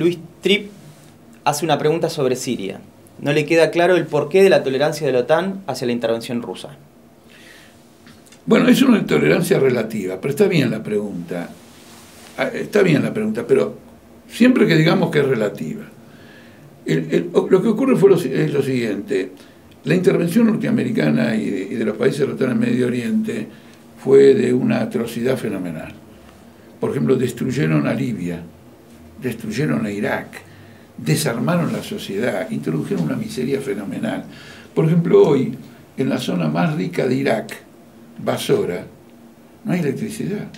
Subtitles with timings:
[0.00, 0.70] Luis Tripp
[1.44, 2.80] hace una pregunta sobre Siria.
[3.20, 6.40] No le queda claro el porqué de la tolerancia de la OTAN hacia la intervención
[6.40, 6.70] rusa.
[8.46, 11.50] Bueno, es una tolerancia relativa, pero está bien la pregunta.
[12.38, 13.76] Ah, está bien la pregunta, pero
[14.26, 15.84] siempre que digamos que es relativa.
[16.86, 19.32] lo que ocurre fue es lo siguiente.
[19.84, 23.46] La intervención norteamericana y de, los países de la OTAN en Medio Oriente
[24.02, 25.92] fue de una atrocidad fenomenal.
[26.80, 28.42] Por ejemplo, destruyeron a Libia,
[29.20, 30.42] destruyeron a Irak,
[30.96, 34.24] desarmaron la sociedad, introdujeron una miseria fenomenal.
[34.74, 35.54] Por ejemplo, hoy,
[35.96, 37.56] en la zona más rica de Irak,
[38.22, 38.84] Basora,
[39.64, 40.48] no hay electricidad.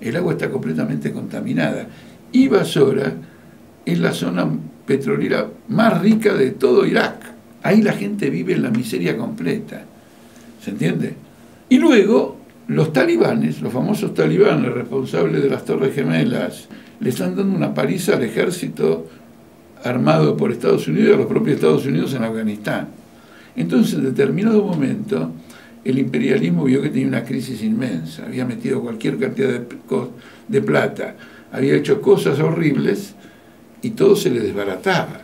[0.00, 1.86] El agua está completamente contaminada.
[2.32, 3.12] Y Basora
[3.84, 4.48] es la zona
[4.86, 7.16] petrolera más rica de todo Irak.
[7.62, 9.84] Ahí la gente vive en la miseria completa.
[10.62, 11.14] ¿Se entiende?
[11.68, 16.68] Y luego los talibanes, los famosos talibanes responsables de las Torres Gemelas,
[17.00, 19.08] le están dando una paliza al ejército
[19.82, 22.88] armado por Estados Unidos y a los propios Estados Unidos en Afganistán.
[23.56, 25.32] Entonces, en determinado momento,
[25.84, 29.66] el imperialismo vio que tenía una crisis inmensa, había metido cualquier cantidad de,
[30.48, 31.16] de plata,
[31.50, 33.14] había hecho cosas horribles
[33.82, 35.22] y todo se le desbarataba.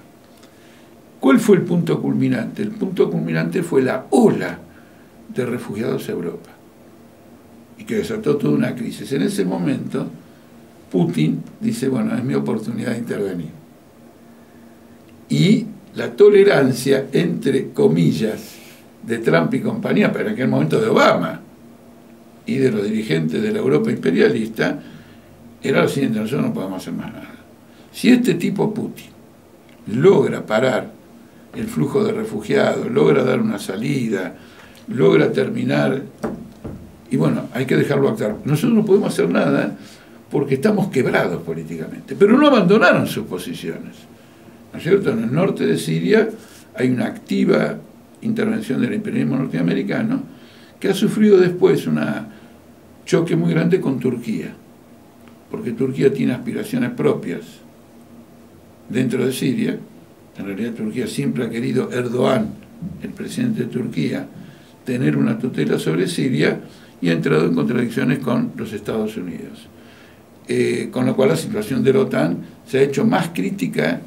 [1.20, 2.62] ¿Cuál fue el punto culminante?
[2.62, 4.58] El punto culminante fue la ola
[5.32, 6.57] de refugiados a Europa
[7.78, 9.10] y que desató toda una crisis.
[9.12, 10.08] En ese momento,
[10.90, 13.50] Putin dice, bueno, es mi oportunidad de intervenir.
[15.28, 18.56] Y la tolerancia, entre comillas,
[19.06, 21.40] de Trump y compañía, pero en aquel momento de Obama
[22.46, 24.78] y de los dirigentes de la Europa imperialista,
[25.62, 27.34] era lo siguiente, nosotros no podemos hacer más nada.
[27.92, 29.06] Si este tipo Putin
[29.88, 30.90] logra parar
[31.54, 34.36] el flujo de refugiados, logra dar una salida,
[34.88, 36.02] logra terminar,
[37.10, 38.36] y bueno, hay que dejarlo actuar.
[38.44, 39.76] Nosotros no podemos hacer nada
[40.30, 43.96] porque estamos quebrados políticamente, pero no abandonaron sus posiciones.
[44.72, 45.10] ¿No es cierto?
[45.10, 46.28] En el norte de Siria
[46.74, 47.76] hay una activa
[48.20, 50.22] intervención del imperialismo norteamericano
[50.78, 52.00] que ha sufrido después un
[53.06, 54.52] choque muy grande con Turquía,
[55.50, 57.40] porque Turquía tiene aspiraciones propias
[58.88, 59.78] dentro de Siria,
[60.38, 62.50] en realidad Turquía siempre ha querido Erdogan,
[63.02, 64.26] el presidente de Turquía,
[64.84, 66.60] tener una tutela sobre Siria
[67.00, 69.68] y ha entrado en contradicciones con los Estados Unidos.
[70.48, 74.00] Eh, con lo cual la situación de la OTAN se ha hecho más crítica,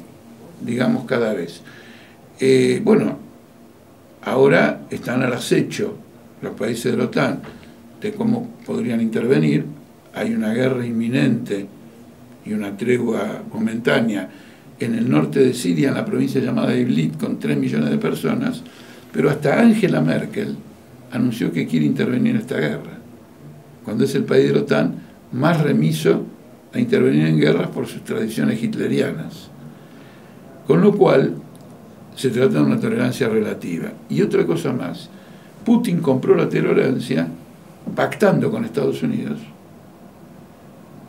[0.60, 1.60] digamos, cada vez.
[2.40, 3.16] Eh, bueno,
[4.22, 5.96] ahora están al acecho
[6.40, 7.40] los países de la OTAN
[8.00, 9.64] de cómo podrían intervenir.
[10.14, 11.66] Hay una guerra inminente
[12.44, 14.28] y una tregua momentánea
[14.80, 18.62] en el norte de Siria, en la provincia llamada Idlib, con 3 millones de personas,
[19.12, 20.56] pero hasta Angela Merkel
[21.12, 22.98] anunció que quiere intervenir en esta guerra,
[23.84, 24.94] cuando es el país de la OTAN
[25.32, 26.24] más remiso
[26.72, 29.50] a intervenir en guerras por sus tradiciones hitlerianas.
[30.66, 31.34] Con lo cual,
[32.14, 33.92] se trata de una tolerancia relativa.
[34.08, 35.08] Y otra cosa más,
[35.64, 37.28] Putin compró la tolerancia
[37.94, 39.38] pactando con Estados Unidos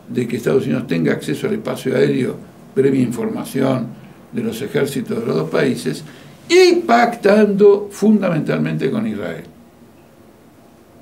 [0.10, 2.36] de que Estados Unidos tenga acceso al espacio aéreo
[2.74, 3.88] previa información
[4.32, 6.04] de los ejércitos de los dos países
[6.50, 9.53] y pactando fundamentalmente con Israel.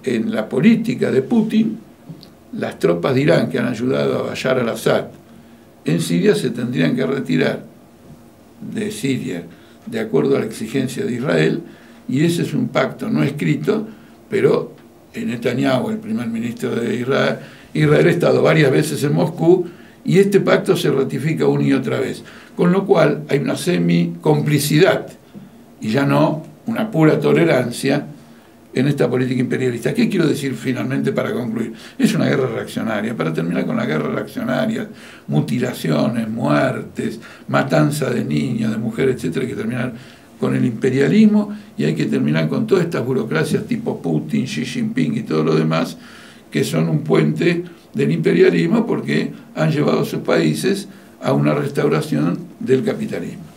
[0.03, 1.77] En la política de Putin,
[2.53, 5.05] las tropas de Irán que han ayudado a Bashar al-Assad
[5.85, 7.63] en Siria se tendrían que retirar
[8.73, 9.43] de Siria
[9.85, 11.61] de acuerdo a la exigencia de Israel
[12.07, 13.87] y ese es un pacto no escrito,
[14.29, 14.73] pero
[15.15, 17.37] Netanyahu, el primer ministro de Israel,
[17.73, 19.65] Israel ha estado varias veces en Moscú
[20.03, 22.23] y este pacto se ratifica una y otra vez.
[22.55, 25.07] Con lo cual hay una semi-complicidad
[25.79, 28.07] y ya no una pura tolerancia
[28.73, 29.93] en esta política imperialista.
[29.93, 31.73] ¿Qué quiero decir finalmente para concluir?
[31.97, 33.15] Es una guerra reaccionaria.
[33.15, 34.87] Para terminar con la guerra reaccionaria,
[35.27, 39.93] mutilaciones, muertes, matanza de niños, de mujeres, etcétera, hay que terminar
[40.39, 45.17] con el imperialismo y hay que terminar con todas estas burocracias tipo Putin, Xi Jinping
[45.17, 45.97] y todo lo demás,
[46.49, 50.87] que son un puente del imperialismo porque han llevado a sus países
[51.21, 53.50] a una restauración del capitalismo.